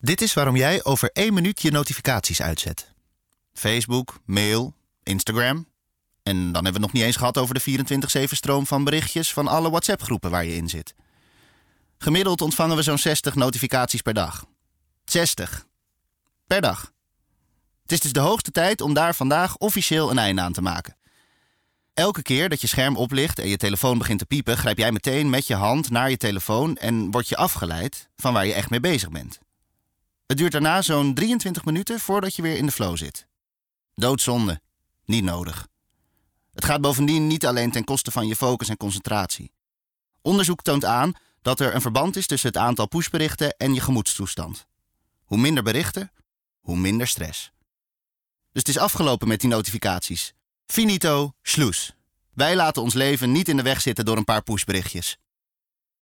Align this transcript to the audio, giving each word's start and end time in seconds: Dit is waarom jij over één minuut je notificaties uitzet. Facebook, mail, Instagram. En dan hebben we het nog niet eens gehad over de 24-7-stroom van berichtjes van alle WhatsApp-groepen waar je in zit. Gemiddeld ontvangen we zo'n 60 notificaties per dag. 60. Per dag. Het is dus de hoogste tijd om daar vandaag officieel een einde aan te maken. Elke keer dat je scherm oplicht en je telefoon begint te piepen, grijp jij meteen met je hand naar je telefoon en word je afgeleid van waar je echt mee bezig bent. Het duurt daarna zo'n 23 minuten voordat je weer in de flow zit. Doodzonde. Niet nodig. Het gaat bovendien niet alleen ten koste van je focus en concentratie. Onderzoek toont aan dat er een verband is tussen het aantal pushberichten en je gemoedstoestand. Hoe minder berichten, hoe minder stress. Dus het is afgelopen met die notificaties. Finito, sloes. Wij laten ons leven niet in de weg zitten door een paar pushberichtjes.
Dit 0.00 0.20
is 0.20 0.34
waarom 0.34 0.56
jij 0.56 0.84
over 0.84 1.10
één 1.12 1.34
minuut 1.34 1.62
je 1.62 1.70
notificaties 1.70 2.42
uitzet. 2.42 2.92
Facebook, 3.52 4.20
mail, 4.24 4.74
Instagram. 5.02 5.68
En 6.22 6.36
dan 6.36 6.52
hebben 6.52 6.62
we 6.62 6.68
het 6.68 6.80
nog 6.80 6.92
niet 6.92 7.02
eens 7.02 7.16
gehad 7.16 7.38
over 7.38 7.54
de 7.54 7.84
24-7-stroom 8.28 8.66
van 8.66 8.84
berichtjes 8.84 9.32
van 9.32 9.48
alle 9.48 9.70
WhatsApp-groepen 9.70 10.30
waar 10.30 10.44
je 10.44 10.56
in 10.56 10.68
zit. 10.68 10.94
Gemiddeld 11.98 12.40
ontvangen 12.40 12.76
we 12.76 12.82
zo'n 12.82 12.98
60 12.98 13.34
notificaties 13.34 14.02
per 14.02 14.14
dag. 14.14 14.44
60. 15.04 15.66
Per 16.46 16.60
dag. 16.60 16.92
Het 17.82 17.92
is 17.92 18.00
dus 18.00 18.12
de 18.12 18.20
hoogste 18.20 18.50
tijd 18.50 18.80
om 18.80 18.94
daar 18.94 19.14
vandaag 19.14 19.56
officieel 19.56 20.10
een 20.10 20.18
einde 20.18 20.40
aan 20.42 20.52
te 20.52 20.62
maken. 20.62 20.96
Elke 21.94 22.22
keer 22.22 22.48
dat 22.48 22.60
je 22.60 22.66
scherm 22.66 22.96
oplicht 22.96 23.38
en 23.38 23.48
je 23.48 23.56
telefoon 23.56 23.98
begint 23.98 24.18
te 24.18 24.26
piepen, 24.26 24.56
grijp 24.56 24.78
jij 24.78 24.92
meteen 24.92 25.30
met 25.30 25.46
je 25.46 25.54
hand 25.54 25.90
naar 25.90 26.10
je 26.10 26.16
telefoon 26.16 26.76
en 26.76 27.10
word 27.10 27.28
je 27.28 27.36
afgeleid 27.36 28.08
van 28.16 28.32
waar 28.32 28.46
je 28.46 28.54
echt 28.54 28.70
mee 28.70 28.80
bezig 28.80 29.10
bent. 29.10 29.38
Het 30.28 30.36
duurt 30.36 30.52
daarna 30.52 30.82
zo'n 30.82 31.14
23 31.14 31.64
minuten 31.64 32.00
voordat 32.00 32.36
je 32.36 32.42
weer 32.42 32.56
in 32.56 32.66
de 32.66 32.72
flow 32.72 32.96
zit. 32.96 33.26
Doodzonde. 33.94 34.60
Niet 35.04 35.24
nodig. 35.24 35.68
Het 36.54 36.64
gaat 36.64 36.80
bovendien 36.80 37.26
niet 37.26 37.46
alleen 37.46 37.70
ten 37.70 37.84
koste 37.84 38.10
van 38.10 38.26
je 38.26 38.36
focus 38.36 38.68
en 38.68 38.76
concentratie. 38.76 39.52
Onderzoek 40.22 40.62
toont 40.62 40.84
aan 40.84 41.12
dat 41.42 41.60
er 41.60 41.74
een 41.74 41.80
verband 41.80 42.16
is 42.16 42.26
tussen 42.26 42.48
het 42.48 42.58
aantal 42.58 42.88
pushberichten 42.88 43.56
en 43.56 43.74
je 43.74 43.80
gemoedstoestand. 43.80 44.66
Hoe 45.24 45.38
minder 45.38 45.62
berichten, 45.62 46.12
hoe 46.60 46.76
minder 46.76 47.06
stress. 47.06 47.52
Dus 48.52 48.62
het 48.62 48.68
is 48.68 48.78
afgelopen 48.78 49.28
met 49.28 49.40
die 49.40 49.50
notificaties. 49.50 50.34
Finito, 50.66 51.32
sloes. 51.42 51.94
Wij 52.34 52.56
laten 52.56 52.82
ons 52.82 52.94
leven 52.94 53.32
niet 53.32 53.48
in 53.48 53.56
de 53.56 53.62
weg 53.62 53.80
zitten 53.80 54.04
door 54.04 54.16
een 54.16 54.24
paar 54.24 54.42
pushberichtjes. 54.42 55.18